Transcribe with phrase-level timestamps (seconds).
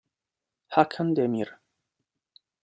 [0.67, 1.59] Hakan Demir